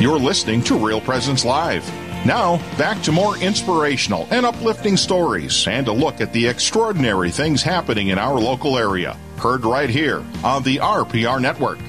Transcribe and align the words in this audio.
You're 0.00 0.20
listening 0.20 0.62
to 0.62 0.78
Real 0.78 1.00
Presence 1.00 1.44
Live. 1.44 1.84
Now, 2.24 2.58
back 2.78 3.02
to 3.02 3.10
more 3.10 3.36
inspirational 3.38 4.28
and 4.30 4.46
uplifting 4.46 4.96
stories 4.96 5.66
and 5.66 5.88
a 5.88 5.92
look 5.92 6.20
at 6.20 6.32
the 6.32 6.46
extraordinary 6.46 7.32
things 7.32 7.64
happening 7.64 8.06
in 8.06 8.16
our 8.16 8.38
local 8.38 8.78
area. 8.78 9.16
Heard 9.38 9.64
right 9.64 9.90
here 9.90 10.22
on 10.44 10.62
the 10.62 10.76
RPR 10.76 11.42
Network. 11.42 11.80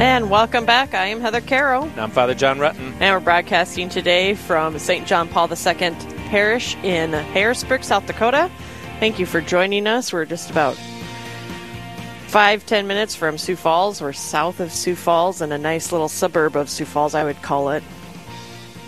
And 0.00 0.30
welcome 0.30 0.64
back. 0.64 0.94
I 0.94 1.06
am 1.06 1.20
Heather 1.20 1.40
Carroll. 1.40 1.90
I'm 1.96 2.12
Father 2.12 2.36
John 2.36 2.58
Rutten. 2.58 2.92
And 3.00 3.16
we're 3.16 3.24
broadcasting 3.24 3.88
today 3.88 4.34
from 4.34 4.78
St. 4.78 5.04
John 5.04 5.26
Paul 5.26 5.48
II 5.50 5.90
Parish 6.28 6.76
in 6.84 7.12
Harrisburg, 7.12 7.82
South 7.82 8.06
Dakota. 8.06 8.48
Thank 9.00 9.18
you 9.18 9.26
for 9.26 9.40
joining 9.40 9.88
us. 9.88 10.12
We're 10.12 10.26
just 10.26 10.48
about 10.48 10.78
five, 12.30 12.64
ten 12.64 12.86
minutes 12.86 13.16
from 13.16 13.36
Sioux 13.36 13.56
Falls. 13.56 14.00
We're 14.00 14.12
south 14.12 14.60
of 14.60 14.72
Sioux 14.72 14.94
Falls 14.94 15.42
in 15.42 15.50
a 15.50 15.58
nice 15.58 15.90
little 15.90 16.08
suburb 16.08 16.54
of 16.54 16.70
Sioux 16.70 16.84
Falls, 16.84 17.12
I 17.12 17.24
would 17.24 17.42
call 17.42 17.70
it. 17.70 17.82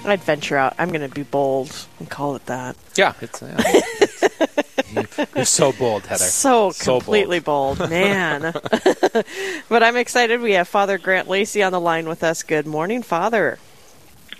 I'd 0.04 0.20
venture 0.20 0.56
out. 0.56 0.76
I'm 0.78 0.90
going 0.90 1.08
to 1.08 1.12
be 1.12 1.24
bold 1.24 1.74
and 1.98 2.08
call 2.08 2.36
it 2.36 2.46
that. 2.46 2.76
Yeah, 2.94 3.14
it's. 3.20 3.42
Uh, 3.42 3.60
it's 3.64 5.18
you're 5.34 5.44
so 5.44 5.72
bold, 5.72 6.06
Heather. 6.06 6.24
So, 6.24 6.70
so 6.70 6.98
completely 6.98 7.40
bold, 7.40 7.78
bold 7.78 7.90
man. 7.90 8.52
but 9.68 9.82
I'm 9.82 9.96
excited. 9.96 10.40
We 10.40 10.52
have 10.52 10.68
Father 10.68 10.96
Grant 10.98 11.28
Lacey 11.28 11.64
on 11.64 11.72
the 11.72 11.80
line 11.80 12.08
with 12.08 12.22
us. 12.22 12.44
Good 12.44 12.66
morning, 12.66 13.02
Father. 13.02 13.58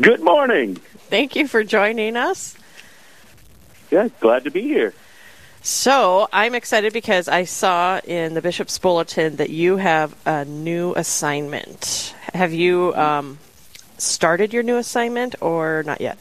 Good 0.01 0.21
morning. 0.21 0.77
Thank 1.11 1.35
you 1.35 1.49
for 1.49 1.65
joining 1.65 2.17
us. 2.17 2.57
Yeah, 3.91 4.09
glad 4.21 4.45
to 4.45 4.51
be 4.51 4.63
here. 4.63 4.95
So 5.63 6.29
I'm 6.33 6.57
excited 6.57 6.93
because 6.93 7.29
I 7.29 7.45
saw 7.45 8.01
in 8.01 8.35
the 8.35 8.43
Bishop's 8.43 8.79
Bulletin 8.79 9.37
that 9.37 9.51
you 9.51 9.77
have 9.77 10.15
a 10.27 10.45
new 10.45 10.93
assignment. 10.95 12.15
Have 12.35 12.53
you 12.53 12.93
um, 12.97 13.39
started 13.97 14.53
your 14.53 14.65
new 14.65 14.77
assignment 14.77 15.37
or 15.41 15.85
not 15.87 16.01
yet? 16.01 16.19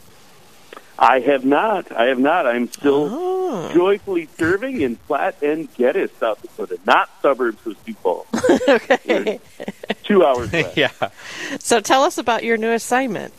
I 1.00 1.22
have 1.22 1.44
not. 1.44 1.92
I 1.92 2.06
have 2.06 2.20
not. 2.20 2.46
I'm 2.46 2.72
still 2.72 3.08
oh. 3.10 3.74
joyfully 3.74 4.30
serving 4.38 4.82
in 4.82 4.98
Platte 4.98 5.42
and 5.42 5.74
Geddes, 5.74 6.12
South 6.20 6.40
Dakota, 6.44 6.80
not 6.86 7.10
suburbs 7.24 7.66
of 7.66 7.76
Sioux 7.84 7.96
Falls. 7.96 8.28
okay. 8.70 9.40
Two 10.04 10.24
hours 10.24 10.54
left. 10.54 10.78
yeah. 10.78 10.92
So 11.60 11.80
tell 11.80 12.04
us 12.04 12.20
about 12.20 12.44
your 12.44 12.58
new 12.58 12.72
assignment. 12.72 13.34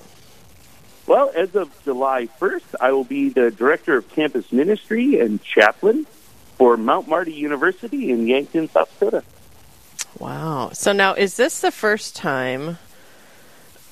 Well, 1.12 1.30
as 1.34 1.54
of 1.54 1.70
July 1.84 2.26
1st, 2.40 2.76
I 2.80 2.92
will 2.92 3.04
be 3.04 3.28
the 3.28 3.50
Director 3.50 3.98
of 3.98 4.10
Campus 4.12 4.50
Ministry 4.50 5.20
and 5.20 5.42
Chaplain 5.42 6.06
for 6.56 6.78
Mount 6.78 7.06
Marty 7.06 7.34
University 7.34 8.10
in 8.10 8.26
Yankton, 8.26 8.70
South 8.70 8.90
Dakota. 8.98 9.22
Wow. 10.18 10.70
So 10.72 10.92
now, 10.92 11.12
is 11.12 11.36
this 11.36 11.60
the 11.60 11.70
first 11.70 12.16
time 12.16 12.78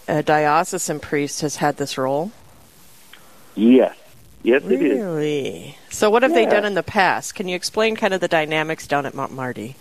a 0.09 0.23
diocesan 0.23 0.99
priest 0.99 1.43
has 1.43 1.57
had 1.57 1.77
this 1.77 1.99
role? 1.99 2.33
Yes. 3.55 3.95
Yes, 4.43 4.63
really? 4.63 4.77
it 4.77 4.93
is. 4.93 4.99
Really? 5.05 5.79
So, 5.91 6.09
what 6.09 6.23
have 6.23 6.31
yeah. 6.31 6.47
they 6.47 6.47
done 6.47 6.65
in 6.65 6.73
the 6.73 6.83
past? 6.83 7.35
Can 7.35 7.49
you 7.49 7.55
explain 7.55 7.97
kind 7.97 8.15
of 8.15 8.23
the 8.23 8.29
dynamics 8.29 8.87
down 8.87 9.05
at 9.05 9.13
Mount 9.13 9.33
Marty? 9.33 9.77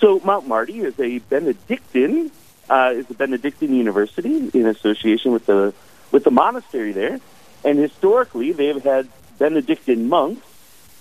So, 0.00 0.18
Mount 0.24 0.48
Marty 0.48 0.80
is 0.80 0.98
a 0.98 1.20
Benedictine, 1.20 2.32
uh, 2.68 2.90
is 2.92 3.08
a 3.08 3.14
Benedictine 3.14 3.72
university 3.72 4.50
in 4.52 4.66
association 4.66 5.30
with 5.30 5.46
the 5.46 5.72
with 6.12 6.24
the 6.24 6.30
monastery 6.30 6.92
there. 6.92 7.20
And 7.64 7.78
historically, 7.78 8.52
they've 8.52 8.82
had 8.82 9.08
Benedictine 9.38 10.08
monks 10.08 10.46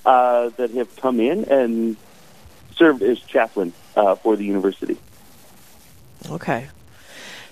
uh, 0.05 0.49
that 0.57 0.71
have 0.71 0.95
come 0.95 1.19
in 1.19 1.45
and 1.45 1.97
served 2.75 3.01
as 3.01 3.19
chaplain 3.19 3.73
uh, 3.95 4.15
for 4.15 4.35
the 4.35 4.45
university. 4.45 4.97
Okay. 6.29 6.67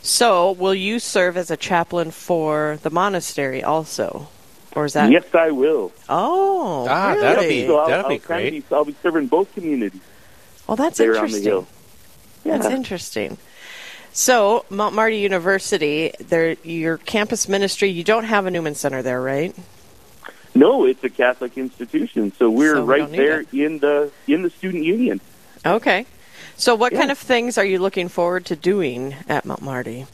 So, 0.02 0.52
will 0.52 0.76
you 0.76 1.00
serve 1.00 1.38
as 1.38 1.50
a 1.50 1.58
chaplain 1.58 2.12
for 2.12 2.78
the 2.82 2.90
monastery 2.90 3.64
also? 3.64 4.28
Or 4.76 4.86
is 4.86 4.94
that? 4.94 5.12
Yes, 5.12 5.24
I 5.34 5.52
will. 5.52 5.92
Oh, 6.10 6.88
ah, 6.90 7.10
really? 7.10 7.22
that'll 7.22 7.44
be 7.44 7.68
so 7.68 7.86
that'll 7.88 8.06
I'll, 8.06 8.10
be 8.10 8.16
I'll 8.16 8.20
great. 8.20 8.28
Kind 8.28 8.58
of 8.58 8.70
be, 8.70 8.76
I'll 8.76 8.86
be 8.86 8.96
serving 9.04 9.28
both 9.28 9.54
communities. 9.54 10.02
Well, 10.68 10.76
that's 10.76 11.00
interesting. 11.00 11.38
On 11.38 11.44
the 11.44 11.50
hill. 11.50 11.68
Yeah. 12.44 12.58
That's 12.58 12.74
interesting. 12.74 13.38
So, 14.16 14.64
Mount 14.70 14.94
Marty 14.94 15.18
University, 15.18 16.14
there, 16.20 16.54
your 16.64 17.00
campus 17.00 17.50
ministry, 17.50 17.90
you 17.90 18.04
don't 18.04 18.26
have 18.26 18.46
a 18.46 18.52
Newman 18.52 18.76
Center 18.76 19.02
there, 19.02 19.20
right? 19.20 19.56
No, 20.54 20.86
it's 20.86 21.04
a 21.04 21.10
Catholic 21.10 21.58
institution, 21.58 22.32
so 22.38 22.48
we're 22.48 22.76
so 22.76 22.86
we 22.86 22.94
right 22.94 23.12
there 23.12 23.42
it. 23.42 23.54
in 23.54 23.80
the 23.80 24.12
in 24.28 24.44
the 24.44 24.52
student 24.52 24.84
union. 24.84 25.20
Okay. 25.66 26.06
So, 26.58 26.76
what 26.76 26.94
yeah. 26.94 27.00
kind 27.00 27.12
of 27.12 27.18
things 27.18 27.58
are 27.58 27.66
you 27.66 27.80
looking 27.80 28.08
forward 28.08 28.46
to 28.46 28.56
doing 28.56 29.16
at 29.28 29.46
Mount 29.46 29.64
Marty? 29.64 30.06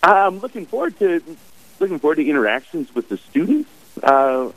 I'm 0.00 0.38
looking 0.38 0.64
forward 0.64 0.96
to 1.00 1.20
looking 1.80 1.98
forward 1.98 2.16
to 2.16 2.24
interactions 2.24 2.94
with 2.94 3.08
the 3.08 3.16
students, 3.16 3.68
uh, 4.00 4.52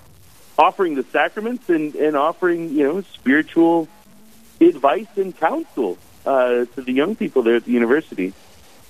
offering 0.56 0.94
the 0.94 1.04
sacraments, 1.04 1.68
and, 1.68 1.96
and 1.96 2.16
offering 2.16 2.70
you 2.70 2.84
know 2.84 3.02
spiritual 3.02 3.88
advice 4.60 5.08
and 5.16 5.36
counsel 5.36 5.98
uh, 6.26 6.66
to 6.66 6.82
the 6.82 6.92
young 6.92 7.16
people 7.16 7.42
there 7.44 7.56
at 7.56 7.66
the 7.66 7.72
university. 7.72 8.34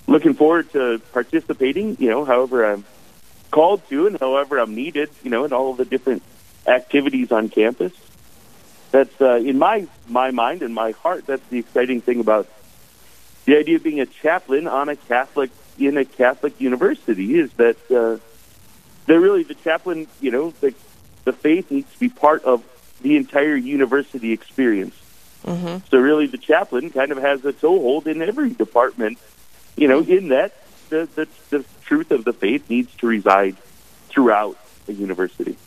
Looking 0.08 0.34
forward 0.34 0.72
to 0.72 1.00
participating, 1.14 1.97
you 2.00 2.09
know, 2.09 2.25
however 2.25 2.66
I'm 2.66 2.86
called 3.52 3.88
to 3.90 4.08
and 4.08 4.19
however 4.19 4.58
I'm 4.58 4.74
needed, 4.75 5.09
you 5.24 5.30
know, 5.30 5.46
in 5.46 5.53
all 5.53 5.72
of 5.72 5.78
the 5.78 5.86
different 5.86 6.24
activities 6.68 7.31
on 7.31 7.50
campus. 7.50 7.94
That's 8.92 9.22
uh, 9.22 9.36
in 9.36 9.58
my 9.58 9.88
my 10.08 10.31
mind 10.31 10.62
and 10.62 10.74
my 10.74 10.92
heart. 10.92 11.25
That's 11.25 11.46
the 11.47 11.59
exciting 11.59 12.02
thing 12.02 12.19
about 12.19 12.47
the 13.46 13.58
idea 13.58 13.78
of 13.78 13.84
being 13.84 14.02
a 14.02 14.06
chaplain 14.06 14.68
on 14.68 14.90
a 14.90 14.96
Catholic 14.96 15.50
in 15.80 15.98
a 15.98 16.06
Catholic 16.06 16.59
university 16.59 17.40
is 17.40 17.52
that 17.53 17.78
uh, 17.90 18.18
they're 19.06 19.19
really 19.19 19.44
the 19.44 19.56
chaplain. 19.56 20.08
You 20.19 20.31
know, 20.31 20.53
the 20.59 20.74
the 21.24 21.34
faith 21.34 21.72
needs 21.72 21.92
to 21.94 22.00
be 22.00 22.09
part 22.09 22.44
of 22.44 22.63
the 23.02 23.16
entire 23.16 23.56
university 23.56 24.31
experience. 24.31 24.96
Mm-hmm. 25.44 25.85
So 25.90 25.97
really, 25.97 26.28
the 26.28 26.38
chaplain 26.38 26.90
kind 26.90 27.12
of 27.12 27.18
has 27.18 27.44
a 27.46 27.53
toehold 27.53 28.07
in 28.07 28.22
every 28.22 28.52
department. 28.52 29.18
You 29.75 29.88
know, 29.88 30.00
in 30.02 30.29
that 30.29 30.53
the, 30.90 31.07
the 31.16 31.28
the 31.50 31.66
truth 31.84 32.12
of 32.12 32.25
the 32.25 32.34
faith 32.34 32.69
needs 32.69 32.94
to 32.96 33.07
reside 33.07 33.57
throughout 34.09 34.57
the 34.85 34.94
university. 34.94 35.57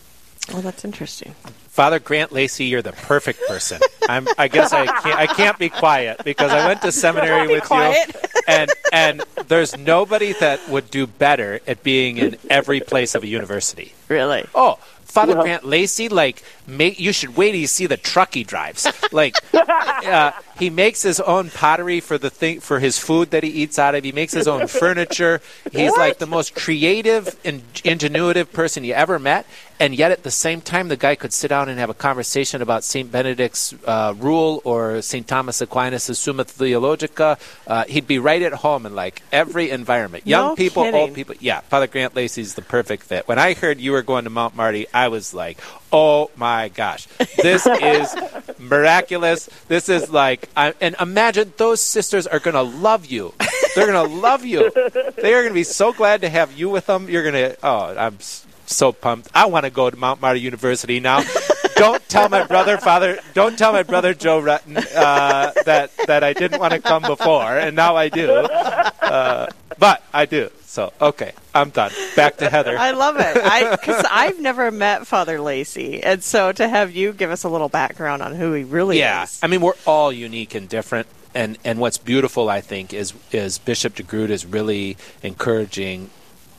Well, 0.53 0.63
that's 0.63 0.84
interesting. 0.84 1.34
Father 1.69 1.99
Grant 1.99 2.31
Lacey, 2.31 2.67
you're 2.67 2.83
the 2.83 2.93
perfect 2.93 3.41
person. 3.49 3.81
I'm, 4.09 4.29
I 4.39 4.47
guess 4.49 4.73
I 4.73 4.87
can't, 4.87 5.19
I 5.19 5.27
can't 5.27 5.59
be 5.59 5.71
quiet 5.71 6.23
because 6.23 6.53
I 6.53 6.69
went 6.69 6.83
to 6.83 6.93
seminary 7.05 7.49
with 7.49 7.65
quiet. 7.65 8.15
you, 8.15 8.31
and 8.47 8.71
and 8.93 9.25
there's 9.49 9.77
nobody 9.77 10.34
that 10.34 10.69
would 10.69 10.91
do 10.91 11.07
better 11.07 11.61
at 11.67 11.83
being 11.83 12.19
in 12.19 12.37
every 12.51 12.81
place 12.81 13.15
of 13.15 13.25
a 13.25 13.27
university. 13.27 13.95
Really? 14.09 14.47
Oh, 14.55 14.79
Father 15.04 15.34
well, 15.34 15.44
Grant 15.44 15.65
Lacey, 15.65 16.09
like, 16.09 16.42
make, 16.66 16.98
you 16.98 17.12
should 17.12 17.37
wait 17.37 17.53
till 17.53 17.60
you 17.60 17.66
see 17.66 17.87
the 17.87 17.97
truck 17.97 18.34
he 18.34 18.42
drives. 18.42 18.87
Like, 19.12 19.37
uh, 19.54 20.32
he 20.59 20.70
makes 20.70 21.03
his 21.03 21.20
own 21.20 21.50
pottery 21.50 22.00
for 22.00 22.19
the 22.19 22.31
thing 22.31 22.60
for 22.60 22.81
his 22.81 22.98
food 22.98 23.31
that 23.31 23.42
he 23.42 23.50
eats 23.50 23.78
out 23.78 23.94
of. 23.94 24.04
He 24.04 24.12
makes 24.12 24.32
his 24.32 24.48
own 24.48 24.66
furniture. 24.69 25.41
He's 25.72 25.91
what? 25.91 25.98
like 25.98 26.19
the 26.19 26.26
most 26.26 26.54
creative 26.54 27.38
and 27.44 27.62
ingenuitive 27.75 28.53
person 28.53 28.84
you 28.84 28.94
ever 28.94 29.19
met. 29.19 29.47
And 29.81 29.95
yet, 29.95 30.12
at 30.12 30.23
the 30.23 30.31
same 30.31 30.61
time, 30.61 30.89
the 30.89 30.97
guy 30.97 31.17
could 31.17 31.33
sit 31.33 31.49
down 31.49 31.69
and 31.69 31.79
have 31.79 31.91
a 31.91 31.95
conversation 31.95 32.62
about 32.62 32.85
Saint 32.85 33.11
Benedict's 33.11 33.75
uh, 33.85 34.15
rule 34.17 34.62
or 34.65 35.03
Saint 35.03 35.27
Thomas 35.27 35.61
Aquinas' 35.61 36.19
Summa 36.19 36.45
Theologica. 36.45 37.39
Uh, 37.67 37.84
he'd 37.84 38.07
be 38.07 38.19
right 38.19 38.41
at 38.43 38.53
home 38.53 38.87
in 38.87 38.95
like 38.95 39.23
every 39.33 39.71
environment. 39.71 40.27
Young 40.27 40.51
no 40.51 40.57
people, 40.57 40.84
kidding. 40.84 41.01
old 41.01 41.15
people. 41.15 41.34
Yeah, 41.41 41.61
Father 41.61 41.87
Grant 41.87 42.15
Lacey's 42.15 42.55
the 42.55 42.63
perfect 42.63 43.03
fit. 43.03 43.27
When 43.27 43.39
I 43.39 43.55
heard 43.55 43.81
you 43.81 43.93
were 43.93 44.03
going 44.03 44.25
to 44.25 44.31
Mount 44.31 44.55
Marty, 44.55 44.87
I 44.95 45.09
was 45.09 45.34
like, 45.34 45.59
oh 45.93 46.31
my 46.37 46.69
gosh, 46.69 47.07
this 47.37 47.67
is 47.83 48.15
miraculous. 48.59 49.49
This 49.69 49.89
is 49.89 50.11
like, 50.11 50.49
I, 50.57 50.75
and 50.81 50.95
imagine 51.01 51.53
those 51.57 51.81
sisters 51.81 52.27
are 52.27 52.39
going 52.39 52.54
to 52.54 52.63
love 52.63 53.07
you. 53.07 53.34
They're 53.75 53.87
going 53.87 54.09
to 54.09 54.15
love 54.15 54.45
you. 54.45 54.71
They 55.16 55.34
are 55.34 55.43
going 55.43 55.48
to 55.48 55.54
be 55.54 55.65
so 55.65 55.93
glad 55.93 56.21
to 56.21 56.28
have 56.28 56.53
you 56.53 56.69
with 56.69 56.87
them. 56.87 57.09
You're 57.09 57.28
going 57.28 57.51
to, 57.51 57.57
oh, 57.63 57.97
I'm 57.97 58.19
so 58.66 58.93
pumped. 58.93 59.28
I 59.34 59.47
want 59.47 59.65
to 59.65 59.71
go 59.71 59.91
to 59.91 59.97
Mount 59.97 60.21
Marty 60.21 60.41
University 60.41 61.01
now. 61.01 61.22
don't 61.77 62.07
tell 62.09 62.28
my 62.28 62.47
brother, 62.47 62.78
Father. 62.78 63.19
Don't 63.34 63.59
tell 63.59 63.72
my 63.72 63.83
brother 63.83 64.15
Joe 64.15 64.41
Rutten 64.41 64.77
uh, 64.95 65.53
that 65.65 65.91
that 66.07 66.25
I 66.25 66.33
didn't 66.33 66.61
want 66.61 66.72
to 66.72 66.81
come 66.81 67.03
before, 67.03 67.57
and 67.59 67.77
now 67.77 67.97
I 67.97 68.09
do. 68.09 68.31
Uh, 68.31 69.49
but 69.78 70.03
I 70.13 70.27
do. 70.27 70.51
So 70.63 70.93
okay, 71.01 71.33
I'm 71.55 71.71
done. 71.71 71.93
Back 72.16 72.39
to 72.39 72.51
Heather. 72.51 72.77
I 72.77 72.93
love 72.93 73.16
it. 73.19 73.34
Because 73.71 74.05
I've 74.11 74.41
never 74.41 74.71
met 74.71 75.07
Father 75.07 75.41
Lacey, 75.41 76.03
and 76.03 76.22
so 76.22 76.53
to 76.53 76.69
have 76.69 76.93
you 76.93 77.13
give 77.13 77.31
us 77.31 77.45
a 77.45 77.49
little 77.49 77.69
background 77.69 78.22
on 78.22 78.34
who 78.34 78.53
he 78.53 78.65
really 78.65 78.99
yeah. 78.99 79.25
is. 79.25 79.39
Yeah, 79.41 79.47
I 79.47 79.51
mean 79.51 79.60
we're 79.60 79.75
all 79.87 80.13
unique 80.13 80.55
and 80.55 80.69
different. 80.69 81.07
And, 81.37 81.59
and 81.65 81.81
what's 81.81 81.99
beautiful, 81.99 82.49
I 82.49 82.60
think, 82.60 82.95
is 82.95 83.13
is 83.33 83.59
Bishop 83.59 83.97
DeGrood 83.97 84.31
is 84.31 84.47
really 84.47 84.97
encouraging 85.22 86.10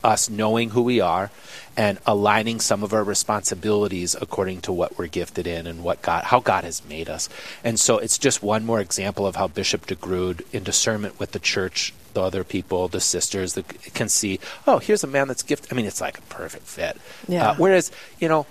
us 0.04 0.30
knowing 0.30 0.70
who 0.70 0.84
we 0.84 1.00
are 1.00 1.32
and 1.78 2.00
aligning 2.06 2.60
some 2.60 2.84
of 2.84 2.94
our 2.94 3.04
responsibilities 3.04 4.16
according 4.20 4.62
to 4.62 4.72
what 4.72 4.98
we're 4.98 5.08
gifted 5.08 5.46
in 5.48 5.68
and 5.68 5.84
what 5.84 6.02
God 6.02 6.24
how 6.26 6.40
God 6.40 6.64
has 6.64 6.84
made 6.88 7.10
us. 7.10 7.30
And 7.64 7.80
so 7.80 7.98
it's 7.98 8.18
just 8.18 8.42
one 8.42 8.66
more 8.66 8.80
example 8.80 9.28
of 9.28 9.36
how 9.36 9.48
Bishop 9.48 9.86
DeGrood 9.86 10.42
in 10.54 10.64
discernment 10.64 11.20
with 11.20 11.32
the 11.32 11.40
church 11.40 11.94
the 12.16 12.22
other 12.22 12.44
people, 12.44 12.88
the 12.88 13.02
sisters, 13.02 13.60
can 13.94 14.10
see, 14.10 14.40
oh, 14.66 14.80
here's 14.80 15.04
a 15.04 15.08
man 15.08 15.28
that's 15.28 15.44
gifted. 15.44 15.72
I 15.72 15.76
mean, 15.76 15.86
it's 15.86 16.02
like 16.02 16.18
a 16.18 16.22
perfect 16.22 16.66
fit. 16.66 16.98
Yeah. 17.28 17.50
Uh, 17.50 17.56
whereas, 17.56 17.92
you 18.20 18.30
know, 18.30 18.48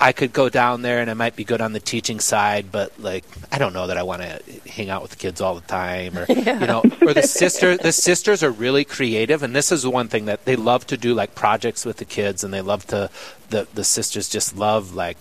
I 0.00 0.12
could 0.12 0.32
go 0.32 0.48
down 0.48 0.82
there 0.82 1.00
and 1.00 1.10
I 1.10 1.14
might 1.14 1.36
be 1.36 1.44
good 1.44 1.60
on 1.60 1.72
the 1.72 1.80
teaching 1.80 2.20
side, 2.20 2.70
but 2.72 2.98
like 3.00 3.24
I 3.52 3.58
don't 3.58 3.72
know 3.72 3.86
that 3.86 3.96
I 3.96 4.02
want 4.02 4.22
to 4.22 4.42
hang 4.68 4.90
out 4.90 5.02
with 5.02 5.10
the 5.12 5.16
kids 5.16 5.40
all 5.40 5.54
the 5.54 5.60
time, 5.66 6.16
or 6.18 6.26
you 6.28 6.42
know, 6.66 6.82
or 7.02 7.14
the 7.14 7.22
sister. 7.22 7.76
The 7.76 7.92
sisters 7.92 8.42
are 8.42 8.50
really 8.50 8.84
creative, 8.84 9.42
and 9.42 9.54
this 9.54 9.70
is 9.72 9.86
one 9.86 10.08
thing 10.08 10.26
that 10.26 10.44
they 10.44 10.56
love 10.56 10.86
to 10.88 10.96
do, 10.96 11.14
like 11.14 11.34
projects 11.34 11.84
with 11.84 11.96
the 11.98 12.04
kids, 12.04 12.42
and 12.44 12.52
they 12.52 12.60
love 12.60 12.86
to. 12.88 13.10
The 13.50 13.66
the 13.74 13.84
sisters 13.84 14.28
just 14.28 14.56
love 14.56 14.94
like 14.94 15.16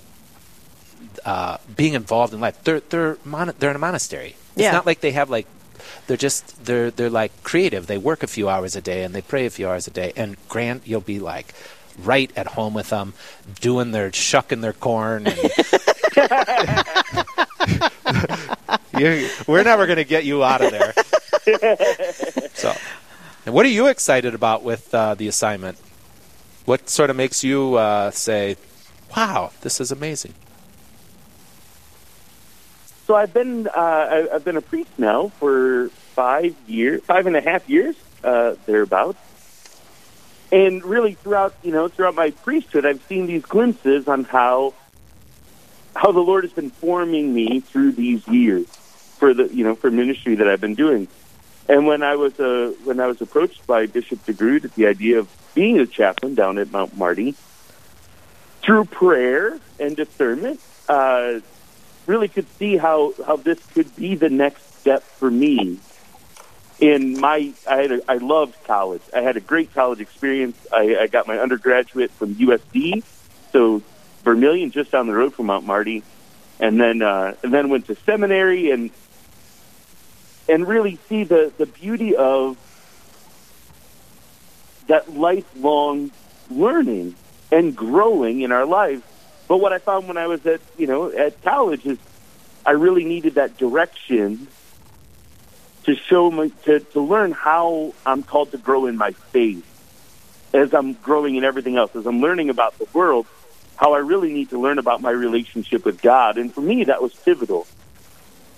uh, 1.26 1.58
being 1.76 1.94
involved 1.94 2.34
in 2.34 2.40
life. 2.40 2.62
They're 2.64 2.80
they're 2.82 3.18
mon- 3.26 3.54
they're 3.60 3.70
in 3.70 3.76
a 3.76 3.80
monastery. 3.80 4.36
It's 4.56 4.64
Yeah. 4.64 4.72
not 4.72 4.86
like 4.86 5.02
they 5.02 5.12
have 5.12 5.30
like 5.30 5.48
they're 6.08 6.18
just 6.18 6.66
they're 6.66 6.92
they're 6.92 7.10
like 7.10 7.32
creative. 7.44 7.88
They 7.88 7.98
work 7.98 8.24
a 8.24 8.28
few 8.28 8.50
hours 8.50 8.76
a 8.76 8.82
day 8.82 9.04
and 9.04 9.14
they 9.14 9.22
pray 9.22 9.46
a 9.46 9.50
few 9.50 9.68
hours 9.68 9.88
a 9.88 9.92
day. 9.92 10.14
And 10.16 10.38
Grant, 10.50 10.84
you'll 10.88 11.02
be 11.02 11.20
like 11.20 11.54
right 12.04 12.32
at 12.38 12.48
home 12.48 12.74
with 12.74 12.90
them, 12.90 13.14
doing 13.60 13.92
their 13.92 14.12
shucking 14.12 14.62
their 14.62 14.74
corn. 14.74 15.28
And 15.28 15.38
you 18.98 19.30
we're 19.48 19.64
never 19.64 19.86
going 19.86 19.98
to 19.98 20.04
get 20.04 20.26
you 20.26 20.44
out 20.44 20.62
of 20.62 20.72
there. 20.72 20.94
so, 22.54 22.74
and 23.46 23.54
what 23.54 23.66
are 23.66 23.70
you 23.70 23.88
excited 23.88 24.34
about 24.36 24.64
with 24.64 24.94
uh, 24.94 25.16
the 25.16 25.28
assignment? 25.28 25.78
What 26.66 26.90
sort 26.90 27.10
of 27.10 27.16
makes 27.16 27.44
you 27.44 27.76
uh, 27.76 28.12
say, 28.12 28.58
"Wow, 29.16 29.52
this 29.62 29.80
is 29.80 29.92
amazing"? 29.92 30.34
So 33.06 33.16
I've 33.16 33.34
been 33.34 33.68
uh, 33.68 33.72
I- 33.76 34.36
I've 34.36 34.44
been 34.44 34.58
a 34.58 34.62
priest 34.62 34.92
now 34.98 35.30
for 35.40 35.90
five 36.14 36.56
years, 36.68 37.02
five 37.04 37.26
and 37.28 37.36
a 37.38 37.42
half 37.42 37.70
years, 37.70 37.96
uh, 38.24 38.56
thereabouts. 38.66 39.20
And 40.52 40.84
really, 40.84 41.14
throughout 41.14 41.56
you 41.64 41.72
know 41.72 41.88
throughout 41.88 42.16
my 42.16 42.32
priesthood, 42.32 42.86
I've 42.86 43.04
seen 43.04 43.28
these 43.28 43.44
glimpses 43.44 44.08
on 44.08 44.24
how 44.24 44.74
how 45.96 46.12
the 46.12 46.22
Lord 46.22 46.44
has 46.44 46.54
been 46.54 46.70
forming 46.70 47.34
me 47.34 47.60
through 47.60 47.94
these 47.94 48.26
years 48.28 48.68
for 49.18 49.34
the 49.34 49.54
you 49.54 49.64
know 49.64 49.76
for 49.76 49.92
ministry 49.92 50.36
that 50.36 50.48
I've 50.48 50.62
been 50.62 50.76
doing. 50.76 51.08
And 51.68 51.86
when 51.86 52.02
I 52.02 52.16
was 52.16 52.40
uh, 52.40 52.74
when 52.86 53.00
I 53.00 53.08
was 53.08 53.22
approached 53.22 53.68
by 53.68 53.88
Bishop 53.88 54.26
DeGrood 54.26 54.64
at 54.64 54.76
the 54.76 54.88
idea 54.88 55.20
of 55.20 55.30
being 55.54 55.80
a 55.80 55.86
chaplain 55.86 56.36
down 56.36 56.58
at 56.60 56.72
Mount 56.72 56.96
Marty, 56.96 57.36
through 58.62 58.86
prayer 58.86 59.60
and 59.80 59.96
discernment, 59.96 60.60
uh, 60.88 61.40
really 62.06 62.28
could 62.28 62.48
see 62.58 62.78
how, 62.78 63.14
how 63.26 63.38
this 63.38 63.64
could 63.68 63.96
be 63.96 64.16
the 64.16 64.30
next 64.30 64.80
step 64.80 65.04
for 65.04 65.30
me. 65.32 65.80
In 66.80 67.20
my, 67.20 67.54
I 67.68 67.78
had 67.82 67.92
a, 67.92 68.02
I 68.08 68.18
loved 68.18 68.56
college. 68.66 69.02
I 69.16 69.22
had 69.22 69.36
a 69.36 69.40
great 69.40 69.74
college 69.74 70.00
experience. 70.00 70.58
I, 70.72 70.96
I 71.02 71.08
got 71.08 71.28
my 71.28 71.40
undergraduate 71.40 72.12
from 72.12 72.36
USD, 72.36 73.04
so 73.52 73.82
Vermillion, 74.24 74.70
just 74.70 74.92
down 74.92 75.08
the 75.08 75.14
road 75.14 75.34
from 75.34 75.48
Mount 75.48 75.66
Marty, 75.66 76.04
and 76.60 76.80
then 76.80 77.02
uh, 77.02 77.34
and 77.42 77.52
then 77.52 77.70
went 77.70 77.88
to 77.88 77.96
seminary 77.96 78.70
and 78.70 78.92
and 80.48 80.68
really 80.68 81.00
see 81.10 81.24
the 81.24 81.52
the 81.58 81.66
beauty 81.66 82.16
of 82.16 82.58
that 84.88 85.14
lifelong 85.14 86.12
learning 86.52 87.16
and 87.52 87.76
growing 87.76 88.42
in 88.42 88.52
our 88.52 88.66
lives. 88.66 89.02
But 89.48 89.58
what 89.58 89.74
I 89.74 89.80
found 89.80 90.08
when 90.08 90.18
I 90.18 90.28
was 90.28 90.46
at 90.46 90.62
you 90.78 90.86
know 90.86 91.10
at 91.12 91.42
college 91.42 91.86
is 91.86 91.98
I 92.66 92.72
really 92.72 93.06
needed 93.06 93.36
that 93.36 93.58
direction 93.58 94.48
to 95.88 95.96
show 95.96 96.30
me 96.30 96.52
to, 96.66 96.82
to 96.82 97.00
learn 97.02 97.32
how 97.32 97.94
I'm 98.06 98.22
called 98.22 98.52
to 98.52 98.58
grow 98.58 98.86
in 98.88 98.98
my 98.98 99.12
faith 99.12 99.66
as 100.54 100.74
I'm 100.74 100.94
growing 100.94 101.36
in 101.36 101.46
everything 101.46 101.78
else, 101.78 101.96
as 101.96 102.06
I'm 102.06 102.20
learning 102.20 102.50
about 102.50 102.78
the 102.78 102.88
world, 102.92 103.26
how 103.78 103.94
I 103.94 104.00
really 104.00 104.34
need 104.34 104.50
to 104.50 104.60
learn 104.60 104.80
about 104.80 105.02
my 105.02 105.12
relationship 105.12 105.86
with 105.86 106.02
God. 106.02 106.38
And 106.38 106.54
for 106.54 106.60
me 106.60 106.84
that 106.84 107.02
was 107.02 107.14
pivotal. 107.14 107.68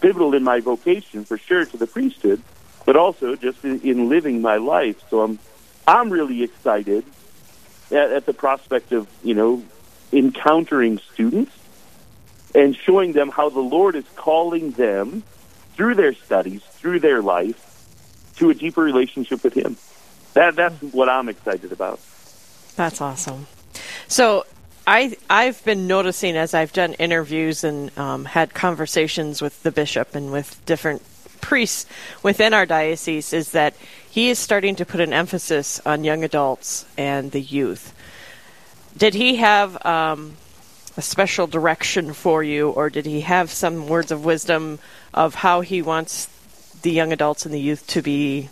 Pivotal 0.01 0.33
in 0.33 0.43
my 0.43 0.59
vocation 0.59 1.23
for 1.23 1.37
sure 1.37 1.65
to 1.65 1.77
the 1.77 1.85
priesthood, 1.85 2.41
but 2.85 2.95
also 2.95 3.35
just 3.35 3.63
in, 3.63 3.79
in 3.81 4.09
living 4.09 4.41
my 4.41 4.57
life. 4.57 4.97
So 5.09 5.21
I'm 5.21 5.37
I'm 5.87 6.09
really 6.09 6.41
excited 6.41 7.05
at, 7.91 8.11
at 8.11 8.25
the 8.25 8.33
prospect 8.33 8.91
of, 8.91 9.07
you 9.23 9.35
know, 9.35 9.63
encountering 10.11 10.97
students 11.13 11.51
and 12.55 12.75
showing 12.75 13.13
them 13.13 13.29
how 13.29 13.49
the 13.49 13.59
Lord 13.59 13.95
is 13.95 14.05
calling 14.15 14.71
them 14.71 15.21
through 15.79 15.95
their 15.95 16.13
studies, 16.13 16.61
through 16.61 16.99
their 16.99 17.21
life, 17.21 17.87
to 18.35 18.49
a 18.49 18.53
deeper 18.53 18.81
relationship 18.81 19.41
with 19.45 19.53
Him. 19.53 19.77
That 20.33 20.57
that's 20.57 20.75
what 20.93 21.07
I'm 21.07 21.29
excited 21.29 21.71
about. 21.71 22.01
That's 22.75 22.99
awesome. 22.99 23.47
So 24.09 24.45
I 24.85 25.15
I've 25.29 25.63
been 25.63 25.87
noticing 25.87 26.35
as 26.35 26.53
I've 26.53 26.73
done 26.73 26.95
interviews 26.95 27.63
and 27.63 27.97
um, 27.97 28.25
had 28.25 28.53
conversations 28.53 29.41
with 29.41 29.63
the 29.63 29.71
bishop 29.71 30.15
and 30.15 30.33
with 30.33 30.59
different 30.65 31.01
priests 31.39 31.89
within 32.23 32.53
our 32.53 32.65
diocese 32.65 33.31
is 33.31 33.51
that 33.53 33.73
he 34.09 34.29
is 34.29 34.37
starting 34.37 34.75
to 34.75 34.85
put 34.85 34.99
an 34.99 35.13
emphasis 35.13 35.79
on 35.85 36.03
young 36.03 36.25
adults 36.25 36.85
and 36.97 37.31
the 37.31 37.39
youth. 37.39 37.95
Did 38.97 39.13
he 39.13 39.37
have 39.37 39.85
um, 39.85 40.35
a 40.99 41.01
special 41.01 41.47
direction 41.47 42.11
for 42.11 42.43
you, 42.43 42.71
or 42.71 42.89
did 42.89 43.05
he 43.05 43.21
have 43.21 43.49
some 43.49 43.87
words 43.87 44.11
of 44.11 44.25
wisdom 44.25 44.79
of 45.13 45.33
how 45.33 45.61
he 45.61 45.81
wants 45.81 46.25
the 46.81 46.91
young 46.91 47.13
adults 47.13 47.45
and 47.45 47.53
the 47.53 47.59
youth 47.59 47.87
to 47.87 48.01
be 48.01 48.49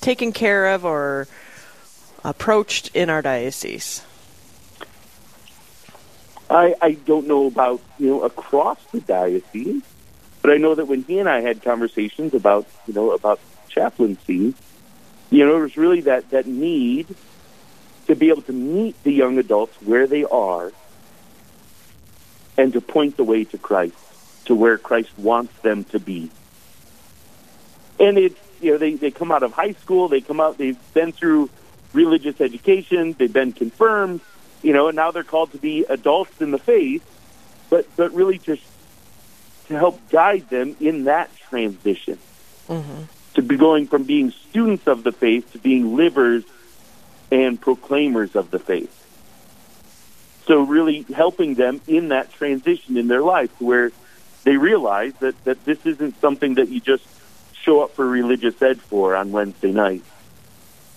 taken 0.00 0.30
care 0.30 0.68
of 0.68 0.84
or 0.84 1.26
approached 2.22 2.94
in 2.94 3.10
our 3.10 3.20
diocese? 3.20 4.04
I, 6.48 6.76
I 6.80 6.92
don't 6.92 7.26
know 7.26 7.48
about 7.48 7.80
you 7.98 8.06
know 8.06 8.22
across 8.22 8.78
the 8.92 9.00
diocese, 9.00 9.82
but 10.42 10.52
I 10.52 10.56
know 10.56 10.76
that 10.76 10.86
when 10.86 11.02
he 11.02 11.18
and 11.18 11.28
I 11.28 11.40
had 11.40 11.64
conversations 11.64 12.32
about 12.32 12.68
you 12.86 12.94
know 12.94 13.10
about 13.10 13.40
chaplaincy, 13.68 14.54
you 15.30 15.44
know, 15.44 15.56
it 15.56 15.62
was 15.62 15.76
really 15.76 16.02
that 16.02 16.30
that 16.30 16.46
need 16.46 17.08
to 18.06 18.14
be 18.14 18.28
able 18.28 18.42
to 18.42 18.52
meet 18.52 19.02
the 19.02 19.12
young 19.12 19.36
adults 19.38 19.74
where 19.82 20.06
they 20.06 20.22
are 20.22 20.70
and 22.60 22.74
to 22.74 22.80
point 22.82 23.16
the 23.16 23.24
way 23.24 23.44
to 23.44 23.56
Christ, 23.56 23.96
to 24.44 24.54
where 24.54 24.76
Christ 24.76 25.08
wants 25.16 25.58
them 25.62 25.84
to 25.84 25.98
be. 25.98 26.30
And 27.98 28.18
it, 28.18 28.36
you 28.60 28.72
know, 28.72 28.78
they, 28.78 28.94
they 28.94 29.10
come 29.10 29.32
out 29.32 29.42
of 29.42 29.52
high 29.52 29.72
school, 29.72 30.08
they 30.08 30.20
come 30.20 30.40
out, 30.40 30.58
they've 30.58 30.78
been 30.92 31.12
through 31.12 31.48
religious 31.94 32.38
education, 32.38 33.14
they've 33.18 33.32
been 33.32 33.52
confirmed, 33.52 34.20
you 34.62 34.74
know, 34.74 34.88
and 34.88 34.96
now 34.96 35.10
they're 35.10 35.24
called 35.24 35.52
to 35.52 35.58
be 35.58 35.86
adults 35.88 36.38
in 36.42 36.50
the 36.50 36.58
faith, 36.58 37.02
but, 37.70 37.86
but 37.96 38.12
really 38.12 38.36
just 38.36 38.62
to 39.68 39.74
help 39.78 39.98
guide 40.10 40.50
them 40.50 40.76
in 40.80 41.04
that 41.04 41.34
transition. 41.38 42.18
Mm-hmm. 42.68 43.04
To 43.34 43.42
be 43.42 43.56
going 43.56 43.86
from 43.86 44.02
being 44.02 44.32
students 44.32 44.86
of 44.86 45.02
the 45.02 45.12
faith 45.12 45.52
to 45.52 45.58
being 45.58 45.96
livers 45.96 46.44
and 47.32 47.58
proclaimers 47.58 48.36
of 48.36 48.50
the 48.50 48.58
faith. 48.58 48.99
So 50.46 50.62
really 50.62 51.02
helping 51.02 51.54
them 51.54 51.80
in 51.86 52.08
that 52.08 52.32
transition 52.32 52.96
in 52.96 53.08
their 53.08 53.22
life 53.22 53.50
where 53.60 53.92
they 54.44 54.56
realize 54.56 55.12
that, 55.20 55.42
that 55.44 55.64
this 55.64 55.84
isn't 55.84 56.20
something 56.20 56.54
that 56.54 56.68
you 56.68 56.80
just 56.80 57.04
show 57.52 57.82
up 57.82 57.94
for 57.94 58.06
religious 58.06 58.60
ed 58.62 58.80
for 58.80 59.14
on 59.14 59.32
Wednesday 59.32 59.72
night. 59.72 60.02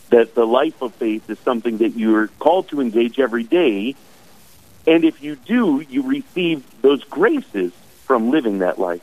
That 0.09 0.35
the 0.35 0.45
life 0.45 0.81
of 0.81 0.93
faith 0.95 1.29
is 1.29 1.39
something 1.39 1.79
that 1.79 1.97
you're 1.97 2.27
called 2.27 2.69
to 2.69 2.81
engage 2.81 3.19
every 3.19 3.43
day. 3.43 3.95
And 4.87 5.03
if 5.03 5.21
you 5.21 5.35
do, 5.35 5.81
you 5.81 6.03
receive 6.03 6.63
those 6.81 7.03
graces 7.03 7.73
from 8.05 8.31
living 8.31 8.59
that 8.59 8.79
life. 8.79 9.01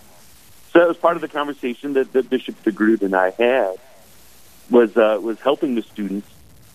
So 0.73 0.79
that 0.79 0.89
was 0.89 0.97
part 0.97 1.17
of 1.17 1.21
the 1.21 1.29
conversation 1.29 1.95
that, 1.95 2.13
that 2.13 2.31
Bishop 2.31 2.63
DeGrood 2.63 3.03
and 3.03 3.15
I 3.15 3.31
had 3.31 3.77
was 4.71 4.97
uh, 4.97 5.19
was 5.21 5.41
helping 5.41 5.75
the 5.75 5.83
students 5.83 6.29